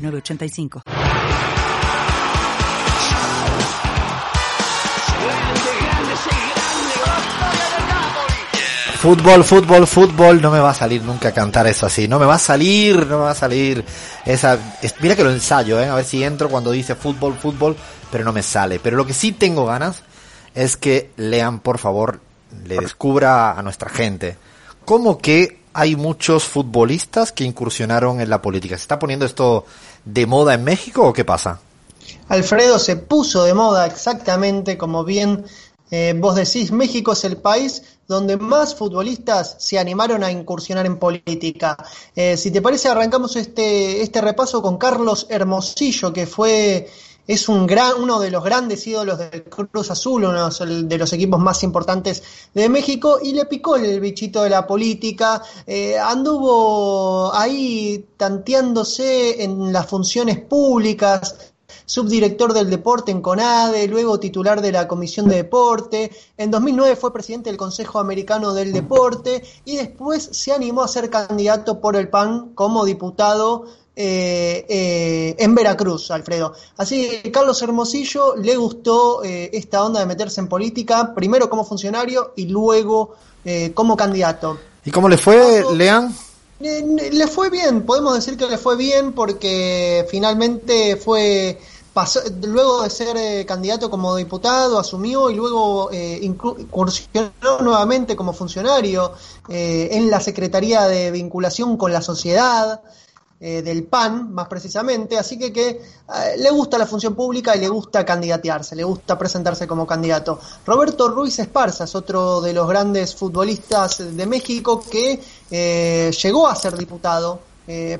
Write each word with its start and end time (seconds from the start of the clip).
985. 0.00 0.82
Fútbol, 9.00 9.44
fútbol, 9.44 9.86
fútbol, 9.86 10.42
no 10.42 10.50
me 10.50 10.60
va 10.60 10.70
a 10.70 10.74
salir 10.74 11.02
nunca 11.02 11.32
cantar 11.32 11.66
eso 11.66 11.86
así, 11.86 12.06
no 12.06 12.18
me 12.18 12.26
va 12.26 12.34
a 12.34 12.38
salir, 12.38 13.06
no 13.06 13.16
me 13.16 13.24
va 13.24 13.30
a 13.30 13.34
salir 13.34 13.82
esa... 14.26 14.58
Mira 15.00 15.16
que 15.16 15.24
lo 15.24 15.30
ensayo, 15.30 15.80
¿eh? 15.80 15.88
a 15.88 15.94
ver 15.94 16.04
si 16.04 16.22
entro 16.22 16.50
cuando 16.50 16.70
dice 16.70 16.94
fútbol, 16.94 17.34
fútbol, 17.34 17.76
pero 18.12 18.24
no 18.24 18.32
me 18.34 18.42
sale. 18.42 18.78
Pero 18.78 18.98
lo 18.98 19.06
que 19.06 19.14
sí 19.14 19.32
tengo 19.32 19.64
ganas 19.64 20.02
es 20.54 20.76
que 20.76 21.12
lean, 21.16 21.60
por 21.60 21.78
favor, 21.78 22.20
le 22.66 22.76
descubra 22.76 23.52
a 23.52 23.62
nuestra 23.62 23.88
gente 23.88 24.36
cómo 24.84 25.18
que 25.18 25.59
hay 25.72 25.96
muchos 25.96 26.44
futbolistas 26.44 27.32
que 27.32 27.44
incursionaron 27.44 28.20
en 28.20 28.30
la 28.30 28.42
política. 28.42 28.76
¿Se 28.76 28.82
está 28.82 28.98
poniendo 28.98 29.26
esto 29.26 29.66
de 30.04 30.26
moda 30.26 30.54
en 30.54 30.64
México 30.64 31.02
o 31.06 31.12
qué 31.12 31.24
pasa? 31.24 31.60
Alfredo 32.28 32.78
se 32.78 32.96
puso 32.96 33.44
de 33.44 33.54
moda 33.54 33.86
exactamente 33.86 34.76
como 34.76 35.04
bien 35.04 35.44
eh, 35.90 36.14
vos 36.16 36.36
decís, 36.36 36.70
México 36.70 37.12
es 37.12 37.24
el 37.24 37.36
país 37.36 37.82
donde 38.06 38.36
más 38.36 38.74
futbolistas 38.74 39.56
se 39.58 39.78
animaron 39.78 40.22
a 40.22 40.30
incursionar 40.30 40.86
en 40.86 40.98
política. 40.98 41.76
Eh, 42.14 42.36
si 42.36 42.50
te 42.50 42.62
parece, 42.62 42.88
arrancamos 42.88 43.36
este, 43.36 44.00
este 44.02 44.20
repaso 44.20 44.62
con 44.62 44.78
Carlos 44.78 45.26
Hermosillo, 45.28 46.12
que 46.12 46.26
fue 46.26 46.88
es 47.32 47.48
un 47.48 47.64
gran, 47.64 47.92
uno 48.02 48.18
de 48.18 48.28
los 48.28 48.42
grandes 48.42 48.84
ídolos 48.88 49.16
del 49.18 49.44
Cruz 49.44 49.88
Azul, 49.92 50.24
uno 50.24 50.50
de 50.50 50.98
los 50.98 51.12
equipos 51.12 51.38
más 51.38 51.62
importantes 51.62 52.24
de 52.52 52.68
México, 52.68 53.20
y 53.22 53.32
le 53.34 53.44
picó 53.44 53.76
el 53.76 54.00
bichito 54.00 54.42
de 54.42 54.50
la 54.50 54.66
política, 54.66 55.40
eh, 55.64 55.96
anduvo 55.96 57.32
ahí 57.32 58.04
tanteándose 58.16 59.44
en 59.44 59.72
las 59.72 59.86
funciones 59.86 60.40
públicas, 60.40 61.52
subdirector 61.86 62.52
del 62.52 62.68
deporte 62.68 63.12
en 63.12 63.22
CONADE, 63.22 63.86
luego 63.86 64.18
titular 64.18 64.60
de 64.60 64.72
la 64.72 64.88
Comisión 64.88 65.28
de 65.28 65.36
Deporte. 65.36 66.10
En 66.36 66.50
2009 66.50 66.96
fue 66.96 67.12
presidente 67.12 67.48
del 67.48 67.56
Consejo 67.56 68.00
Americano 68.00 68.52
del 68.54 68.72
Deporte 68.72 69.44
y 69.64 69.76
después 69.76 70.30
se 70.32 70.52
animó 70.52 70.82
a 70.82 70.88
ser 70.88 71.10
candidato 71.10 71.80
por 71.80 71.94
el 71.94 72.08
PAN 72.08 72.54
como 72.56 72.84
diputado 72.84 73.66
eh, 73.96 74.64
eh, 74.68 75.34
en 75.36 75.54
Veracruz, 75.54 76.10
Alfredo. 76.12 76.54
Así 76.76 77.20
que 77.22 77.32
Carlos 77.32 77.60
Hermosillo 77.60 78.36
le 78.36 78.56
gustó 78.56 79.22
eh, 79.24 79.50
esta 79.52 79.84
onda 79.84 79.98
de 80.00 80.06
meterse 80.06 80.40
en 80.40 80.48
política, 80.48 81.12
primero 81.12 81.50
como 81.50 81.64
funcionario 81.64 82.32
y 82.36 82.46
luego 82.46 83.14
como 83.72 83.96
candidato. 83.96 84.58
¿Y 84.84 84.90
cómo 84.90 85.08
le 85.08 85.16
fue, 85.16 85.64
Lean? 85.74 86.14
le 86.60 87.26
fue 87.26 87.48
bien, 87.48 87.86
podemos 87.86 88.14
decir 88.14 88.36
que 88.36 88.46
le 88.46 88.58
fue 88.58 88.76
bien 88.76 89.14
porque 89.14 90.06
finalmente 90.10 90.96
fue 90.96 91.58
luego 92.42 92.82
de 92.82 92.90
ser 92.90 93.46
candidato 93.46 93.90
como 93.90 94.14
diputado, 94.14 94.78
asumió 94.78 95.30
y 95.30 95.36
luego 95.36 95.90
incursionó 95.90 97.32
nuevamente 97.62 98.14
como 98.14 98.34
funcionario 98.34 99.12
en 99.48 100.10
la 100.10 100.20
Secretaría 100.20 100.86
de 100.86 101.10
Vinculación 101.10 101.78
con 101.78 101.94
la 101.94 102.02
Sociedad 102.02 102.82
del 103.40 103.84
PAN, 103.84 104.34
más 104.34 104.48
precisamente, 104.48 105.18
así 105.18 105.38
que, 105.38 105.50
que 105.50 105.80
le 106.36 106.50
gusta 106.50 106.76
la 106.76 106.86
función 106.86 107.14
pública 107.14 107.56
y 107.56 107.60
le 107.60 107.68
gusta 107.68 108.04
candidatearse, 108.04 108.76
le 108.76 108.84
gusta 108.84 109.16
presentarse 109.16 109.66
como 109.66 109.86
candidato. 109.86 110.38
Roberto 110.66 111.08
Ruiz 111.08 111.38
Esparza 111.38 111.84
es 111.84 111.94
otro 111.94 112.42
de 112.42 112.52
los 112.52 112.68
grandes 112.68 113.14
futbolistas 113.14 114.14
de 114.14 114.26
México 114.26 114.84
que 114.90 115.20
llegó 116.22 116.48
a 116.48 116.54
ser 116.54 116.76
diputado 116.76 117.40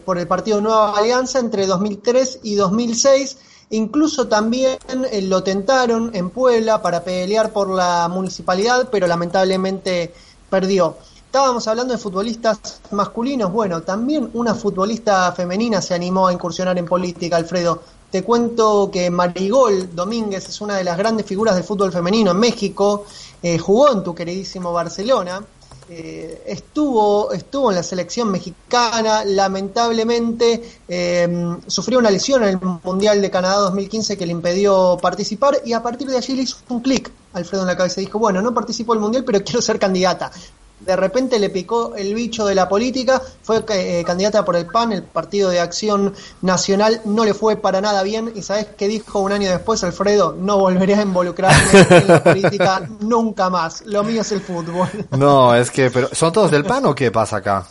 por 0.04 0.18
el 0.18 0.26
Partido 0.26 0.60
Nueva 0.60 0.98
Alianza 0.98 1.38
entre 1.38 1.66
2003 1.66 2.40
y 2.42 2.56
2006 2.56 3.36
Incluso 3.70 4.26
también 4.26 4.78
eh, 5.12 5.22
lo 5.22 5.44
tentaron 5.44 6.10
en 6.14 6.30
Puebla 6.30 6.82
para 6.82 7.04
pelear 7.04 7.52
por 7.52 7.70
la 7.70 8.08
municipalidad, 8.08 8.88
pero 8.90 9.06
lamentablemente 9.06 10.12
perdió. 10.50 10.96
Estábamos 11.30 11.68
hablando 11.68 11.94
de 11.94 11.98
futbolistas 12.00 12.80
masculinos. 12.90 13.52
Bueno, 13.52 13.82
también 13.82 14.28
una 14.34 14.52
futbolista 14.52 15.30
femenina 15.30 15.80
se 15.80 15.94
animó 15.94 16.26
a 16.26 16.32
incursionar 16.32 16.76
en 16.76 16.86
política, 16.86 17.36
Alfredo. 17.36 17.80
Te 18.10 18.24
cuento 18.24 18.90
que 18.92 19.10
Marigol 19.10 19.94
Domínguez 19.94 20.48
es 20.48 20.60
una 20.60 20.76
de 20.76 20.82
las 20.82 20.98
grandes 20.98 21.24
figuras 21.24 21.54
del 21.54 21.62
fútbol 21.62 21.92
femenino 21.92 22.32
en 22.32 22.36
México. 22.36 23.04
Eh, 23.44 23.58
jugó 23.58 23.92
en 23.92 24.02
tu 24.02 24.12
queridísimo 24.12 24.72
Barcelona. 24.72 25.40
Eh, 25.88 26.42
estuvo, 26.46 27.30
estuvo 27.30 27.70
en 27.70 27.76
la 27.76 27.84
selección 27.84 28.28
mexicana, 28.32 29.24
lamentablemente 29.24 30.80
em, 30.88 31.60
sufrió 31.68 32.00
una 32.00 32.10
lesión 32.10 32.42
en 32.42 32.48
el 32.48 32.58
Mundial 32.82 33.22
de 33.22 33.30
Canadá 33.30 33.58
2015 33.58 34.18
que 34.18 34.26
le 34.26 34.32
impidió 34.32 34.98
participar 35.00 35.62
y 35.64 35.74
a 35.74 35.82
partir 35.82 36.08
de 36.08 36.16
allí 36.16 36.34
le 36.34 36.42
hizo 36.42 36.56
un 36.70 36.80
clic 36.80 37.12
Alfredo 37.32 37.62
en 37.62 37.68
la 37.68 37.76
cabeza 37.76 38.00
dijo, 38.00 38.18
bueno, 38.18 38.42
no 38.42 38.52
participo 38.52 38.92
del 38.92 39.00
Mundial, 39.00 39.24
pero 39.24 39.42
quiero 39.44 39.62
ser 39.62 39.78
candidata 39.78 40.32
de 40.80 40.96
repente 40.96 41.38
le 41.38 41.50
picó 41.50 41.94
el 41.94 42.14
bicho 42.14 42.46
de 42.46 42.54
la 42.54 42.68
política, 42.68 43.20
fue 43.42 43.64
eh, 43.68 44.02
candidata 44.06 44.44
por 44.44 44.56
el 44.56 44.66
PAN, 44.66 44.92
el 44.92 45.02
Partido 45.02 45.50
de 45.50 45.60
Acción 45.60 46.14
Nacional, 46.42 47.02
no 47.04 47.24
le 47.24 47.34
fue 47.34 47.56
para 47.56 47.80
nada 47.80 48.02
bien 48.02 48.32
y 48.34 48.42
sabes 48.42 48.68
qué 48.76 48.88
dijo 48.88 49.20
un 49.20 49.32
año 49.32 49.50
después 49.50 49.84
Alfredo, 49.84 50.34
no 50.38 50.58
volveré 50.58 50.94
a 50.94 51.02
involucrarme 51.02 51.86
en 51.90 52.08
la 52.08 52.24
política 52.24 52.88
nunca 53.00 53.50
más, 53.50 53.82
lo 53.86 54.02
mío 54.02 54.22
es 54.22 54.32
el 54.32 54.40
fútbol. 54.40 54.88
No, 55.10 55.54
es 55.54 55.70
que, 55.70 55.90
pero 55.90 56.08
¿son 56.12 56.32
todos 56.32 56.50
del 56.50 56.64
PAN 56.64 56.86
o 56.86 56.94
qué 56.94 57.10
pasa 57.10 57.36
acá? 57.36 57.66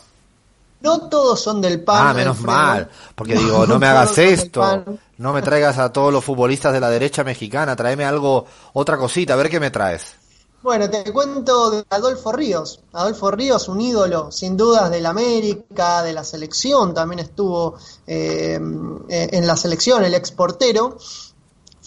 No 0.82 1.08
todos 1.08 1.38
son 1.42 1.60
del 1.60 1.82
PAN. 1.82 2.08
Ah, 2.08 2.14
menos 2.14 2.40
mal, 2.40 2.88
porque 3.14 3.34
digo, 3.34 3.66
no 3.66 3.78
me 3.78 3.86
hagas 3.86 4.16
esto, 4.16 4.84
no 5.18 5.32
me 5.32 5.42
traigas 5.42 5.78
a 5.78 5.92
todos 5.92 6.12
los 6.12 6.24
futbolistas 6.24 6.72
de 6.72 6.80
la 6.80 6.88
derecha 6.88 7.22
mexicana, 7.22 7.76
tráeme 7.76 8.04
algo, 8.04 8.46
otra 8.72 8.96
cosita, 8.96 9.34
a 9.34 9.36
ver 9.36 9.50
qué 9.50 9.60
me 9.60 9.70
traes. 9.70 10.19
Bueno, 10.62 10.90
te 10.90 11.10
cuento 11.10 11.70
de 11.70 11.84
Adolfo 11.88 12.32
Ríos. 12.32 12.80
Adolfo 12.92 13.30
Ríos, 13.30 13.66
un 13.68 13.80
ídolo, 13.80 14.30
sin 14.30 14.58
dudas, 14.58 14.90
de 14.90 15.00
la 15.00 15.08
América, 15.08 16.02
de 16.02 16.12
la 16.12 16.22
selección, 16.22 16.92
también 16.92 17.20
estuvo 17.20 17.76
eh, 18.06 18.56
en 18.56 19.46
la 19.46 19.56
selección, 19.56 20.04
el 20.04 20.12
exportero 20.12 20.98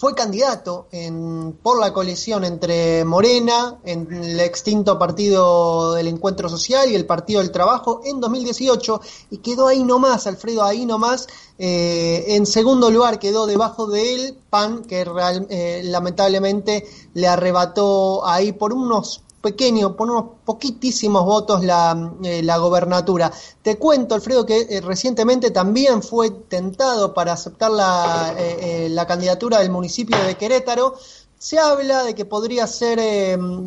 fue 0.04 0.14
candidato 0.14 0.86
en, 0.92 1.58
por 1.62 1.80
la 1.80 1.94
coalición 1.94 2.44
entre 2.44 3.06
Morena, 3.06 3.78
en 3.86 4.12
el 4.12 4.38
extinto 4.38 4.98
Partido 4.98 5.94
del 5.94 6.08
Encuentro 6.08 6.50
Social 6.50 6.90
y 6.90 6.94
el 6.94 7.06
Partido 7.06 7.40
del 7.40 7.50
Trabajo 7.50 8.02
en 8.04 8.20
2018 8.20 9.00
y 9.30 9.38
quedó 9.38 9.66
ahí 9.66 9.82
nomás, 9.82 10.26
Alfredo, 10.26 10.62
ahí 10.62 10.84
nomás. 10.84 11.26
Eh, 11.58 12.22
en 12.36 12.44
segundo 12.44 12.90
lugar 12.90 13.18
quedó 13.18 13.46
debajo 13.46 13.86
de 13.86 14.14
él 14.14 14.38
PAN, 14.50 14.82
que 14.82 15.06
eh, 15.48 15.80
lamentablemente 15.84 16.86
le 17.14 17.26
arrebató 17.26 18.26
ahí 18.26 18.52
por 18.52 18.74
unos 18.74 19.22
pequeño, 19.44 19.94
por 19.94 20.10
unos 20.10 20.24
poquitísimos 20.46 21.22
votos 21.26 21.62
la, 21.62 22.12
eh, 22.24 22.42
gobernatura. 22.58 23.30
Te 23.60 23.76
cuento, 23.76 24.14
Alfredo, 24.14 24.46
que 24.46 24.66
eh, 24.70 24.80
recientemente 24.80 25.50
también 25.50 26.02
fue 26.02 26.30
tentado 26.30 27.12
para 27.12 27.34
aceptar 27.34 27.70
la, 27.70 28.34
eh, 28.38 28.88
la 28.90 29.06
candidatura 29.06 29.58
del 29.58 29.70
municipio 29.70 30.16
de 30.24 30.36
Querétaro. 30.36 30.94
Se 31.38 31.58
habla 31.58 32.04
de 32.04 32.14
que 32.14 32.24
podría 32.24 32.66
ser, 32.66 32.98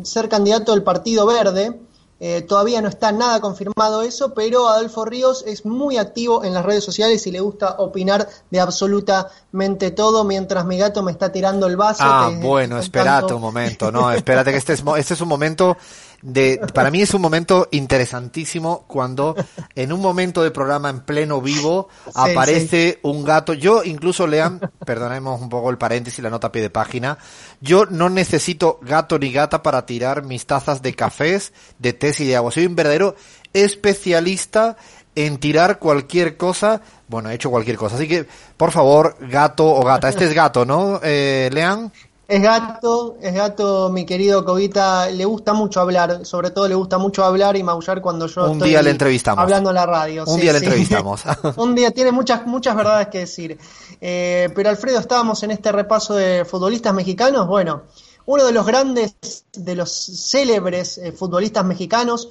ser 0.02 0.28
candidato 0.28 0.72
del 0.72 0.82
Partido 0.82 1.26
Verde, 1.26 1.78
eh, 2.20 2.42
todavía 2.42 2.82
no 2.82 2.88
está 2.88 3.12
nada 3.12 3.40
confirmado 3.40 4.02
eso, 4.02 4.34
pero 4.34 4.68
Adolfo 4.68 5.04
Ríos 5.04 5.44
es 5.46 5.64
muy 5.64 5.98
activo 5.98 6.42
en 6.42 6.52
las 6.52 6.64
redes 6.64 6.82
sociales 6.82 7.24
y 7.28 7.30
le 7.30 7.38
gusta 7.38 7.76
opinar 7.78 8.28
de 8.50 8.58
absolutamente 8.58 9.92
todo 9.92 10.24
mientras 10.24 10.64
mi 10.64 10.78
gato 10.78 11.04
me 11.04 11.12
está 11.12 11.30
tirando 11.30 11.68
el 11.68 11.76
vaso. 11.76 12.02
Ah, 12.04 12.32
bueno, 12.34 12.78
espérate 12.78 13.34
un 13.34 13.40
momento, 13.40 13.92
no, 13.92 14.10
espérate 14.10 14.50
que 14.50 14.58
este 14.58 14.72
es, 14.72 14.82
este 14.96 15.14
es 15.14 15.20
un 15.20 15.28
momento 15.28 15.76
de, 16.20 16.60
para 16.74 16.90
mí 16.90 17.00
es 17.00 17.14
un 17.14 17.22
momento 17.22 17.68
interesantísimo 17.70 18.84
cuando 18.88 19.36
en 19.74 19.92
un 19.92 20.00
momento 20.00 20.42
de 20.42 20.50
programa 20.50 20.90
en 20.90 21.00
pleno 21.00 21.40
vivo 21.40 21.88
aparece 22.14 22.98
un 23.02 23.24
gato. 23.24 23.54
Yo 23.54 23.84
incluso 23.84 24.26
lean, 24.26 24.60
perdonemos 24.84 25.40
un 25.40 25.48
poco 25.48 25.70
el 25.70 25.78
paréntesis, 25.78 26.22
la 26.22 26.30
nota 26.30 26.48
a 26.48 26.52
pie 26.52 26.62
de 26.62 26.70
página. 26.70 27.18
Yo 27.60 27.86
no 27.86 28.10
necesito 28.10 28.80
gato 28.82 29.18
ni 29.18 29.32
gata 29.32 29.62
para 29.62 29.86
tirar 29.86 30.24
mis 30.24 30.46
tazas 30.46 30.82
de 30.82 30.94
cafés, 30.94 31.52
de 31.78 31.92
té 31.92 32.12
y 32.18 32.24
de 32.24 32.36
agua. 32.36 32.50
Soy 32.50 32.66
un 32.66 32.74
verdadero 32.74 33.14
especialista 33.52 34.76
en 35.14 35.38
tirar 35.38 35.78
cualquier 35.78 36.36
cosa. 36.36 36.80
Bueno, 37.08 37.30
he 37.30 37.34
hecho 37.34 37.50
cualquier 37.50 37.76
cosa. 37.76 37.96
Así 37.96 38.06
que, 38.06 38.26
por 38.56 38.70
favor, 38.70 39.16
gato 39.20 39.66
o 39.66 39.84
gata. 39.84 40.08
Este 40.08 40.24
es 40.24 40.32
gato, 40.32 40.64
¿no, 40.64 41.00
eh, 41.02 41.50
Lean? 41.52 41.92
Es 42.28 42.42
gato, 42.42 43.16
es 43.22 43.32
gato, 43.32 43.88
mi 43.88 44.04
querido 44.04 44.44
Covita. 44.44 45.08
Le 45.08 45.24
gusta 45.24 45.54
mucho 45.54 45.80
hablar, 45.80 46.26
sobre 46.26 46.50
todo 46.50 46.68
le 46.68 46.74
gusta 46.74 46.98
mucho 46.98 47.24
hablar 47.24 47.56
y 47.56 47.62
maullar 47.62 48.02
cuando 48.02 48.26
yo 48.26 48.50
Un 48.50 48.58
día 48.58 48.82
le 48.82 48.90
entrevistamos. 48.90 49.42
hablando 49.42 49.70
en 49.70 49.76
la 49.76 49.86
radio. 49.86 50.24
Un 50.26 50.38
día 50.38 50.52
le 50.52 50.58
entrevistamos. 50.58 51.22
Un 51.56 51.74
día 51.74 51.90
tiene 51.90 52.12
muchas, 52.12 52.46
muchas 52.46 52.76
verdades 52.76 53.08
que 53.08 53.20
decir. 53.20 53.58
Eh, 53.98 54.50
pero 54.54 54.68
Alfredo, 54.68 54.98
estábamos 54.98 55.42
en 55.42 55.52
este 55.52 55.72
repaso 55.72 56.16
de 56.16 56.44
futbolistas 56.44 56.92
mexicanos. 56.92 57.46
Bueno, 57.46 57.84
uno 58.26 58.44
de 58.44 58.52
los 58.52 58.66
grandes, 58.66 59.14
de 59.54 59.74
los 59.74 59.90
célebres 59.90 60.98
eh, 60.98 61.12
futbolistas 61.12 61.64
mexicanos, 61.64 62.28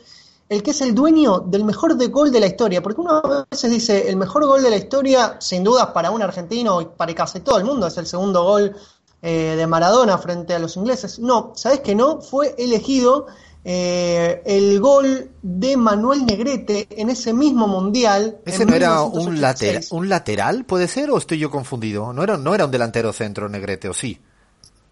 el 0.47 0.61
que 0.61 0.71
es 0.71 0.81
el 0.81 0.93
dueño 0.93 1.39
del 1.39 1.63
mejor 1.63 1.97
de 1.97 2.09
gol 2.09 2.31
de 2.31 2.39
la 2.39 2.45
historia, 2.45 2.83
porque 2.83 3.01
uno 3.01 3.15
a 3.17 3.47
veces 3.49 3.71
dice, 3.71 4.07
el 4.07 4.15
mejor 4.15 4.45
gol 4.45 4.61
de 4.61 4.69
la 4.69 4.77
historia, 4.77 5.37
sin 5.39 5.63
dudas 5.63 5.87
para 5.87 6.11
un 6.11 6.21
argentino 6.21 6.81
y 6.81 6.85
para 6.85 7.15
casi 7.15 7.39
todo 7.39 7.57
el 7.57 7.65
mundo, 7.65 7.87
es 7.87 7.97
el 7.97 8.05
segundo 8.05 8.43
gol 8.43 8.75
eh, 9.21 9.55
de 9.57 9.67
Maradona 9.67 10.17
frente 10.17 10.53
a 10.53 10.59
los 10.59 10.77
ingleses. 10.77 11.19
No, 11.19 11.53
¿sabes 11.55 11.79
que 11.79 11.95
no? 11.95 12.21
Fue 12.21 12.55
elegido 12.57 13.27
eh, 13.63 14.41
el 14.45 14.79
gol 14.79 15.31
de 15.41 15.75
Manuel 15.75 16.25
Negrete 16.25 16.87
en 16.89 17.09
ese 17.09 17.33
mismo 17.33 17.67
mundial. 17.67 18.37
¿Ese 18.45 18.65
no 18.65 18.73
era 18.73 19.01
un, 19.01 19.41
lateral, 19.41 19.83
un 19.91 20.07
lateral, 20.07 20.65
puede 20.65 20.87
ser, 20.87 21.11
o 21.11 21.17
estoy 21.17 21.39
yo 21.39 21.49
confundido? 21.49 22.13
No 22.13 22.23
era, 22.23 22.37
no 22.37 22.55
era 22.55 22.65
un 22.65 22.71
delantero 22.71 23.11
centro 23.11 23.49
Negrete, 23.49 23.89
¿o 23.89 23.93
sí? 23.93 24.21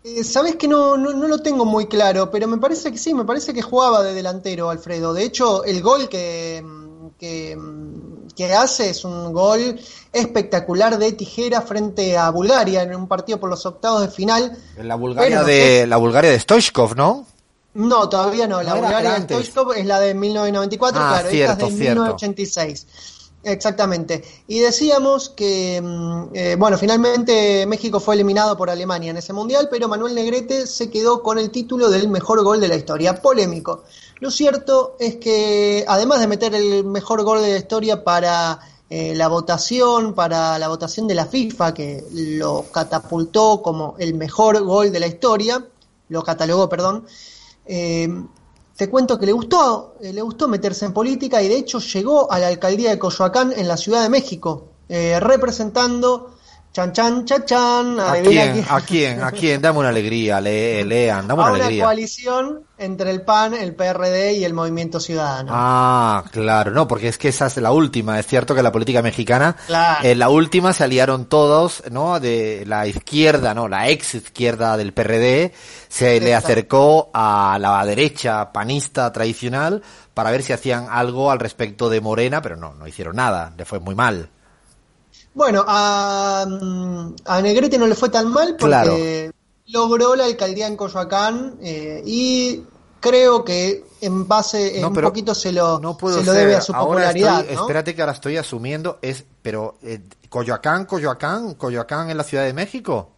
Eh, 0.05 0.23
Sabes 0.23 0.55
que 0.55 0.67
no, 0.67 0.95
no, 0.97 1.13
no, 1.13 1.27
lo 1.27 1.39
tengo 1.39 1.65
muy 1.65 1.87
claro, 1.87 2.29
pero 2.29 2.47
me 2.47 2.59
parece 2.59 2.91
que 2.91 2.97
sí, 2.99 3.15
me 3.15 3.25
parece 3.25 3.55
que 3.55 3.63
jugaba 3.63 4.03
de 4.03 4.13
delantero 4.13 4.69
Alfredo. 4.69 5.15
De 5.15 5.23
hecho, 5.23 5.63
el 5.63 5.81
gol 5.81 6.07
que, 6.07 6.63
que, 7.17 7.57
que, 8.35 8.53
hace 8.53 8.91
es 8.91 9.03
un 9.03 9.33
gol 9.33 9.79
espectacular 10.13 10.99
de 10.99 11.13
tijera 11.13 11.63
frente 11.63 12.15
a 12.15 12.29
Bulgaria 12.29 12.83
en 12.83 12.95
un 12.95 13.07
partido 13.07 13.39
por 13.39 13.49
los 13.49 13.65
octavos 13.65 14.01
de 14.01 14.09
final. 14.09 14.55
En 14.77 14.87
la 14.87 14.93
Bulgaria 14.93 15.41
de 15.41 15.87
la 15.87 15.97
Bulgaria 15.97 16.29
de 16.29 16.39
Stoichkov, 16.39 16.95
¿no? 16.95 17.25
No, 17.73 18.07
todavía 18.07 18.47
no. 18.47 18.61
La 18.61 18.75
Bulgaria 18.75 19.13
de 19.13 19.21
Stoichkov 19.21 19.73
es 19.73 19.87
la 19.87 19.99
de 19.99 20.13
1994, 20.13 21.01
ah, 21.01 21.09
claro, 21.09 21.29
cierto, 21.29 21.51
esta 21.53 21.65
es 21.65 21.71
de 21.71 21.77
cierto. 21.79 22.01
1986. 22.03 22.87
Exactamente. 23.45 24.23
Y 24.47 24.57
decíamos 24.57 25.29
que, 25.29 25.77
eh, 26.33 26.55
bueno, 26.57 26.79
finalmente 26.79 27.67
México 27.67 27.99
fue 27.99 28.15
eliminado 28.15 28.57
por 28.57 28.71
Alemania 28.71 29.11
en 29.11 29.17
ese 29.17 29.33
mundial, 29.33 29.67
pero 29.69 29.87
Manuel 29.87 30.15
Negrete 30.15 30.65
se 30.65 30.89
quedó 30.89 31.21
con 31.21 31.37
el 31.37 31.51
título 31.51 31.91
del 31.91 32.09
mejor 32.09 32.43
gol 32.43 32.59
de 32.59 32.67
la 32.67 32.75
historia. 32.75 33.21
Polémico. 33.21 33.83
Lo 34.19 34.31
cierto 34.31 34.95
es 34.99 35.17
que, 35.17 35.85
además 35.87 36.21
de 36.21 36.27
meter 36.27 36.55
el 36.55 36.85
mejor 36.85 37.23
gol 37.23 37.43
de 37.43 37.51
la 37.51 37.57
historia 37.59 38.03
para 38.03 38.59
eh, 38.89 39.13
la 39.13 39.27
votación, 39.27 40.15
para 40.15 40.57
la 40.57 40.67
votación 40.67 41.05
de 41.07 41.13
la 41.13 41.27
FIFA, 41.27 41.75
que 41.75 42.03
lo 42.11 42.65
catapultó 42.71 43.61
como 43.61 43.93
el 43.99 44.15
mejor 44.15 44.63
gol 44.63 44.91
de 44.91 44.99
la 44.99 45.07
historia, 45.07 45.63
lo 46.09 46.23
catalogó, 46.23 46.67
perdón, 46.67 47.05
eh, 47.67 48.09
te 48.75 48.89
cuento 48.89 49.17
que 49.17 49.25
le 49.25 49.31
gustó, 49.31 49.95
eh, 50.01 50.11
le 50.11 50.21
gustó 50.21 50.47
meterse 50.47 50.85
en 50.85 50.93
política 50.93 51.41
y 51.41 51.47
de 51.47 51.57
hecho 51.57 51.79
llegó 51.79 52.31
a 52.31 52.39
la 52.39 52.47
alcaldía 52.47 52.89
de 52.89 52.99
Coyoacán 52.99 53.53
en 53.55 53.67
la 53.67 53.77
Ciudad 53.77 54.03
de 54.03 54.09
México, 54.09 54.69
eh, 54.89 55.19
representando 55.19 56.34
chan 56.75 56.91
chan 56.91 57.23
chan 57.23 57.45
chan. 57.45 57.99
¿A 58.01 58.13
quién? 58.21 58.65
¿A 58.69 58.81
quién? 58.81 59.23
¿A 59.23 59.31
quién? 59.31 59.61
Dame 59.61 59.79
una 59.79 59.87
alegría, 59.89 60.41
le, 60.41 60.83
lean, 60.83 61.25
dame 61.25 61.41
a 61.41 61.45
una 61.45 61.53
una 61.55 61.63
alegría. 61.63 61.85
coalición 61.85 62.63
entre 62.77 63.11
el 63.11 63.21
PAN, 63.21 63.53
el 63.53 63.73
PRD 63.73 64.33
y 64.33 64.43
el 64.43 64.53
Movimiento 64.53 64.99
Ciudadano. 64.99 65.51
Ah, 65.55 66.25
claro, 66.33 66.71
no, 66.71 66.85
porque 66.85 67.07
es 67.07 67.17
que 67.17 67.29
esa 67.29 67.45
es 67.45 67.55
la 67.57 67.71
última. 67.71 68.19
Es 68.19 68.27
cierto 68.27 68.53
que 68.53 68.61
la 68.61 68.73
política 68.73 69.01
mexicana, 69.01 69.55
Claro. 69.67 70.03
en 70.05 70.19
la 70.19 70.27
última 70.27 70.73
se 70.73 70.83
aliaron 70.83 71.27
todos, 71.27 71.81
¿no? 71.91 72.19
De 72.19 72.65
la 72.67 72.85
izquierda, 72.87 73.53
¿no? 73.53 73.69
La 73.69 73.87
ex 73.87 74.15
izquierda 74.15 74.75
del 74.75 74.91
PRD 74.91 75.53
se 75.87 76.19
le 76.19 76.35
acercó 76.35 77.09
a 77.13 77.57
la 77.57 77.85
derecha 77.85 78.51
panista 78.51 79.13
tradicional 79.13 79.81
para 80.13 80.29
ver 80.29 80.43
si 80.43 80.51
hacían 80.51 80.87
algo 80.91 81.31
al 81.31 81.39
respecto 81.39 81.89
de 81.89 82.01
Morena, 82.01 82.41
pero 82.41 82.57
no, 82.57 82.73
no 82.73 82.85
hicieron 82.85 83.15
nada, 83.15 83.53
le 83.57 83.63
fue 83.63 83.79
muy 83.79 83.95
mal. 83.95 84.29
Bueno, 85.35 85.63
a, 85.67 86.45
mm, 86.47 87.15
a 87.25 87.41
Negrete 87.41 87.77
no 87.77 87.85
le 87.87 87.93
fue 87.95 88.09
tan 88.09 88.29
mal 88.29 88.55
porque 88.57 89.31
logró 89.67 90.15
la 90.15 90.25
alcaldía 90.25 90.65
en 90.67 90.77
Coyoacán 90.77 91.57
eh, 91.61 92.01
y 92.05 92.63
creo 93.01 93.43
que 93.43 93.83
en 94.01 94.27
base, 94.27 94.79
No, 94.81 94.87
un 94.87 94.93
poquito 94.95 95.35
se 95.35 95.51
lo, 95.51 95.79
no 95.79 95.97
puedo 95.97 96.19
se 96.19 96.25
lo 96.25 96.31
debe 96.31 96.55
a 96.55 96.61
su 96.61 96.73
Ahora 96.73 97.09
popularidad. 97.09 97.41
estoy- 97.41 97.55
¿no? 97.55 97.61
Espérate 97.61 97.93
que 97.95 98.01
ahora 98.01 98.13
estoy 98.13 98.37
asumiendo, 98.37 98.97
es, 99.01 99.25
pero 99.41 99.77
eh, 99.83 100.01
Coyoacán, 100.29 100.85
Coyoacán, 100.85 101.55
Coyoacán 101.55 102.09
en 102.09 102.17
la 102.17 102.23
Ciudad 102.23 102.45
de 102.45 102.53
México. 102.53 103.11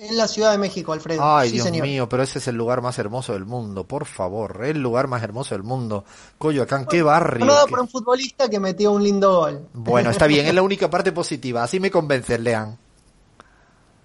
En 0.00 0.16
la 0.16 0.28
Ciudad 0.28 0.52
de 0.52 0.58
México, 0.58 0.92
Alfredo. 0.92 1.20
Ay, 1.24 1.48
sí, 1.48 1.54
Dios 1.54 1.66
señor. 1.66 1.84
mío, 1.86 2.08
pero 2.08 2.22
ese 2.22 2.38
es 2.38 2.46
el 2.46 2.54
lugar 2.54 2.80
más 2.82 2.98
hermoso 3.00 3.32
del 3.32 3.44
mundo, 3.46 3.82
por 3.84 4.06
favor, 4.06 4.64
el 4.64 4.80
lugar 4.80 5.08
más 5.08 5.22
hermoso 5.24 5.54
del 5.56 5.64
mundo. 5.64 6.04
Coyoacán, 6.38 6.86
qué 6.86 7.02
barrio. 7.02 7.44
Qué- 7.46 7.70
por 7.70 7.80
un 7.80 7.88
futbolista 7.88 8.48
que 8.48 8.60
metió 8.60 8.92
un 8.92 9.02
lindo 9.02 9.38
gol. 9.40 9.66
Bueno, 9.72 10.10
está 10.10 10.26
bien, 10.28 10.46
es 10.46 10.54
la 10.54 10.62
única 10.62 10.88
parte 10.88 11.10
positiva, 11.10 11.64
así 11.64 11.80
me 11.80 11.90
convences, 11.90 12.38
Lean. 12.38 12.78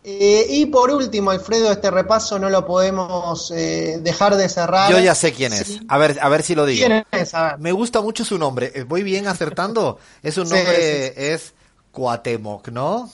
Eh, 0.06 0.48
y 0.50 0.66
por 0.66 0.92
último, 0.92 1.32
Alfredo, 1.32 1.72
este 1.72 1.90
repaso 1.90 2.38
no 2.38 2.50
lo 2.50 2.66
podemos 2.66 3.52
eh, 3.52 4.00
dejar 4.02 4.36
de 4.36 4.50
cerrar. 4.50 4.92
Yo 4.92 5.00
ya 5.00 5.16
sé 5.16 5.32
quién 5.32 5.54
es, 5.54 5.68
Sí. 5.68 5.80
a 5.88 5.98
ver, 5.98 6.18
a 6.22 6.28
ver 6.28 6.44
si 6.44 6.56
lo 6.56 6.66
digo. 6.66 6.86
¿Quién 6.88 7.06
es? 7.12 7.34
A 7.34 7.44
ver. 7.52 7.60
Me 7.60 7.72
gusta 7.72 8.02
mucho 8.02 8.26
su 8.26 8.38
nombre, 8.38 8.72
Eh, 8.76 8.84
voy 8.84 9.02
bien 9.04 9.28
acertando, 9.28 10.00
es 10.22 10.38
un 10.38 10.50
nombre, 10.50 10.76
sí, 11.08 11.14
es 11.16 11.54
Cuatemoc, 11.94 12.68
¿no? 12.70 13.10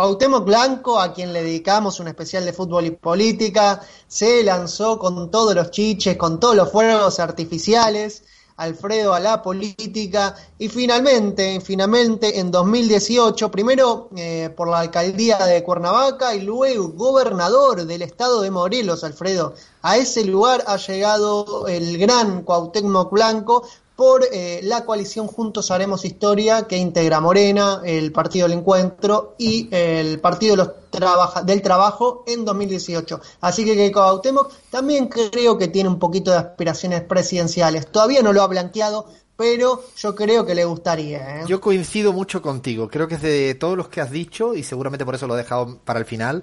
Cuauhtémoc 0.00 0.46
Blanco, 0.46 0.98
a 0.98 1.12
quien 1.12 1.30
le 1.30 1.42
dedicamos 1.42 2.00
un 2.00 2.08
especial 2.08 2.46
de 2.46 2.54
fútbol 2.54 2.86
y 2.86 2.90
política, 2.92 3.82
se 4.08 4.42
lanzó 4.42 4.98
con 4.98 5.30
todos 5.30 5.54
los 5.54 5.70
chiches, 5.70 6.16
con 6.16 6.40
todos 6.40 6.56
los 6.56 6.72
fuegos 6.72 7.20
artificiales, 7.20 8.22
Alfredo 8.56 9.12
a 9.12 9.20
la 9.20 9.42
política, 9.42 10.34
y 10.58 10.68
finalmente, 10.68 11.60
finalmente 11.60 12.40
en 12.40 12.50
2018, 12.50 13.50
primero 13.50 14.08
eh, 14.16 14.48
por 14.56 14.68
la 14.68 14.80
alcaldía 14.80 15.36
de 15.36 15.62
Cuernavaca 15.62 16.34
y 16.34 16.40
luego 16.40 16.88
gobernador 16.88 17.84
del 17.84 18.00
estado 18.00 18.40
de 18.40 18.50
Morelos, 18.50 19.04
Alfredo. 19.04 19.54
A 19.82 19.98
ese 19.98 20.24
lugar 20.24 20.64
ha 20.66 20.78
llegado 20.78 21.68
el 21.68 21.98
gran 21.98 22.42
Cuauhtémoc 22.42 23.10
Blanco 23.12 23.66
por 24.00 24.24
eh, 24.32 24.60
la 24.62 24.86
coalición 24.86 25.26
Juntos 25.26 25.70
Haremos 25.70 26.06
Historia 26.06 26.66
que 26.66 26.78
integra 26.78 27.20
Morena, 27.20 27.82
el 27.84 28.12
Partido 28.12 28.48
del 28.48 28.56
Encuentro 28.56 29.34
y 29.36 29.68
el 29.70 30.18
Partido 30.20 30.74
del 31.44 31.60
Trabajo 31.60 32.24
en 32.26 32.46
2018. 32.46 33.20
Así 33.42 33.62
que 33.62 33.76
que 33.76 33.92
Cuauhtémoc 33.92 34.54
también 34.70 35.08
creo 35.08 35.58
que 35.58 35.68
tiene 35.68 35.90
un 35.90 35.98
poquito 35.98 36.30
de 36.30 36.38
aspiraciones 36.38 37.02
presidenciales. 37.02 37.88
Todavía 37.88 38.22
no 38.22 38.32
lo 38.32 38.40
ha 38.40 38.46
blanqueado, 38.46 39.04
pero 39.36 39.84
yo 39.98 40.14
creo 40.14 40.46
que 40.46 40.54
le 40.54 40.64
gustaría. 40.64 41.42
¿eh? 41.42 41.44
Yo 41.46 41.60
coincido 41.60 42.14
mucho 42.14 42.40
contigo. 42.40 42.88
Creo 42.88 43.06
que 43.06 43.16
es 43.16 43.22
de 43.22 43.54
todos 43.54 43.76
los 43.76 43.88
que 43.88 44.00
has 44.00 44.10
dicho, 44.10 44.54
y 44.54 44.62
seguramente 44.62 45.04
por 45.04 45.14
eso 45.14 45.26
lo 45.26 45.34
he 45.34 45.42
dejado 45.42 45.78
para 45.84 45.98
el 45.98 46.06
final. 46.06 46.42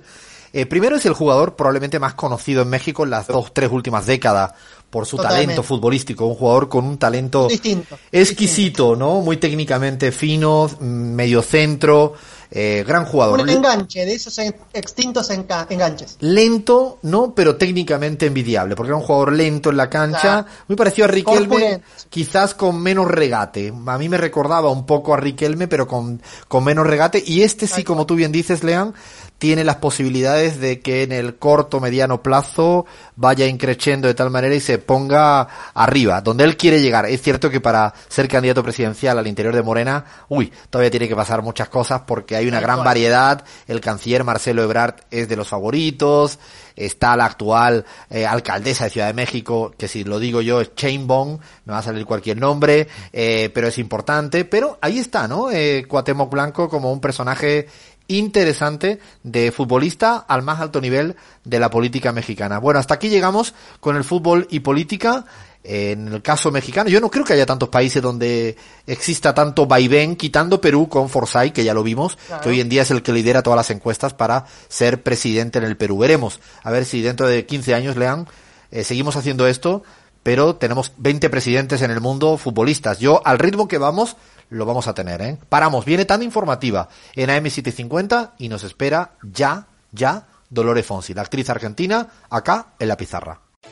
Eh, 0.54 0.66
primero 0.66 0.96
es 0.96 1.06
el 1.06 1.14
jugador 1.14 1.56
probablemente 1.56 2.00
más 2.00 2.14
conocido 2.14 2.62
en 2.62 2.70
México 2.70 3.04
en 3.04 3.10
las 3.10 3.28
dos, 3.28 3.54
tres 3.54 3.72
últimas 3.72 4.06
décadas 4.06 4.54
por 4.90 5.06
su 5.06 5.18
Totalmente. 5.18 5.46
talento 5.46 5.64
futbolístico. 5.64 6.26
Un 6.26 6.36
jugador 6.36 6.70
con 6.70 6.86
un 6.86 6.98
talento 6.98 7.48
Distinto. 7.48 7.98
exquisito, 8.12 8.96
¿no? 8.96 9.22
Muy 9.22 9.38
técnicamente 9.38 10.12
fino, 10.12 10.68
mm, 10.80 10.84
medio 10.86 11.42
centro, 11.42 12.14
eh, 12.52 12.84
gran 12.88 13.06
jugador. 13.06 13.40
Un 13.42 13.50
enganche 13.50 14.06
de 14.06 14.14
esos 14.14 14.38
en- 14.40 14.56
extintos 14.74 15.30
enca- 15.32 15.68
enganches. 15.70 16.18
Lento, 16.20 17.00
no, 17.04 17.34
pero 17.36 17.56
técnicamente 17.56 18.26
envidiable, 18.28 18.76
porque 18.76 18.90
era 18.90 18.98
un 18.98 19.04
jugador 19.04 19.34
lento 19.34 19.70
en 19.70 19.78
la 19.78 19.90
cancha, 19.90 20.46
muy 20.68 20.76
parecido 20.76 21.06
a 21.06 21.08
Riquelme, 21.10 21.48
Corpulento. 21.48 21.86
quizás 22.10 22.54
con 22.54 22.82
menos 22.82 23.08
regate. 23.10 23.74
A 23.86 23.98
mí 23.98 24.08
me 24.10 24.18
recordaba 24.18 24.70
un 24.70 24.86
poco 24.86 25.14
a 25.14 25.18
Riquelme, 25.18 25.68
pero 25.68 25.88
con, 25.88 26.22
con 26.48 26.64
menos 26.64 26.86
regate. 26.88 27.24
Y 27.26 27.42
este 27.42 27.68
sí, 27.68 27.84
como 27.84 28.06
tú 28.06 28.16
bien 28.16 28.32
dices, 28.32 28.64
Lean, 28.64 28.94
tiene 29.38 29.64
las 29.64 29.76
posibilidades 29.76 30.60
de 30.60 30.80
que 30.80 31.04
en 31.04 31.12
el 31.12 31.36
corto, 31.36 31.80
mediano 31.80 32.24
plazo 32.24 32.86
vaya 33.16 33.46
increciendo 33.46 34.08
de 34.08 34.14
tal 34.16 34.30
manera 34.32 34.56
y 34.56 34.60
se 34.60 34.78
ponga 34.80 35.48
arriba, 35.76 36.22
donde 36.22 36.44
él 36.44 36.58
quiere 36.58 36.82
llegar. 36.82 37.06
Es 37.06 37.22
cierto 37.22 37.50
que 37.50 37.62
para 37.62 37.94
ser 38.10 38.28
candidato 38.28 38.64
presidencial 38.64 39.18
al 39.20 39.28
interior 39.28 39.54
de 39.54 39.62
Morena, 39.62 40.04
uy, 40.30 40.52
todavía 40.70 40.90
tiene 40.90 41.08
que 41.08 41.16
pasar 41.16 41.42
muchas 41.44 41.70
cosas 41.70 42.02
porque 42.08 42.36
hay 42.38 42.48
una 42.48 42.60
gran 42.60 42.84
variedad. 42.84 43.44
El 43.68 43.82
canciller 43.82 44.24
Marcelo 44.24 44.64
Ebrard 44.64 44.96
es 45.12 45.28
de 45.28 45.36
los 45.36 45.48
favoritos. 45.48 46.40
Está 46.76 47.18
la 47.18 47.26
actual 47.26 47.86
eh, 48.10 48.26
alcaldesa 48.26 48.86
de 48.86 48.90
Ciudad 48.92 49.08
de 49.08 49.14
México, 49.14 49.74
que 49.78 49.88
si 49.88 50.04
lo 50.04 50.20
digo 50.20 50.42
yo 50.42 50.62
es 50.62 50.76
Chainbone, 50.76 51.40
me 51.66 51.74
va 51.74 51.80
a 51.80 51.84
salir 51.84 52.06
cualquier 52.06 52.38
nombre, 52.38 52.88
eh, 53.12 53.50
pero 53.54 53.68
es 53.68 53.80
importante. 53.80 54.46
Pero 54.46 54.78
ahí 54.82 55.00
está, 55.00 55.28
¿no? 55.28 55.50
Eh, 55.52 55.86
Cuauhtémoc 55.88 56.32
Blanco 56.32 56.70
como 56.70 56.92
un 56.92 57.02
personaje 57.02 57.68
interesante 58.08 59.00
de 59.24 59.52
futbolista 59.52 60.18
al 60.28 60.42
más 60.42 60.60
alto 60.60 60.80
nivel 60.80 61.16
de 61.44 61.60
la 61.60 61.70
política 61.70 62.12
mexicana. 62.12 62.60
Bueno, 62.60 62.80
hasta 62.80 62.94
aquí 62.94 63.10
llegamos 63.10 63.54
con 63.80 63.96
el 63.96 64.04
fútbol 64.04 64.48
y 64.50 64.62
política. 64.62 65.26
En 65.70 66.08
el 66.08 66.22
caso 66.22 66.50
mexicano, 66.50 66.90
yo 66.90 67.02
no 67.02 67.12
creo 67.12 67.26
que 67.26 67.34
haya 67.34 67.46
tantos 67.46 67.68
países 67.68 68.02
donde 68.02 68.56
exista 68.86 69.34
tanto 69.34 69.66
vaivén, 69.66 70.16
quitando 70.16 70.62
Perú 70.62 70.88
con 70.88 71.10
Forsyth, 71.10 71.52
que 71.52 71.66
ya 71.66 71.74
lo 71.74 71.84
vimos, 71.84 72.18
que 72.42 72.48
hoy 72.48 72.62
en 72.62 72.70
día 72.70 72.84
es 72.84 72.92
el 72.92 73.04
que 73.04 73.12
lidera 73.12 73.44
todas 73.44 73.58
las 73.58 73.70
encuestas 73.70 74.14
para 74.14 74.46
ser 74.70 75.04
presidente 75.04 75.58
en 75.60 75.66
el 75.66 75.76
Perú. 75.76 75.98
Veremos, 75.98 76.40
a 76.64 76.72
ver 76.72 76.86
si 76.86 77.02
dentro 77.02 77.28
de 77.28 77.46
15 77.46 77.74
años, 77.74 77.98
Lean, 77.98 78.30
eh, 78.72 78.86
seguimos 78.86 79.18
haciendo 79.18 79.46
esto, 79.46 79.84
pero 80.24 80.56
tenemos 80.56 80.94
20 81.00 81.30
presidentes 81.30 81.82
en 81.82 81.92
el 81.92 82.00
mundo 82.00 82.38
futbolistas. 82.38 83.00
Yo, 83.00 83.22
al 83.26 83.38
ritmo 83.38 83.68
que 83.68 83.78
vamos, 83.78 84.16
lo 84.50 84.66
vamos 84.66 84.88
a 84.88 84.94
tener, 84.94 85.22
¿eh? 85.22 85.38
Paramos, 85.50 85.84
viene 85.84 86.06
tan 86.06 86.24
informativa 86.24 86.88
en 87.14 87.30
AM750 87.30 88.36
y 88.38 88.48
nos 88.48 88.64
espera 88.64 89.16
ya, 89.22 89.68
ya, 89.92 90.28
Dolores 90.50 90.86
Fonsi, 90.86 91.14
la 91.14 91.24
actriz 91.24 91.50
argentina, 91.50 92.08
acá 92.30 92.68
en 92.80 92.88
la 92.88 92.96
pizarra. 92.96 93.42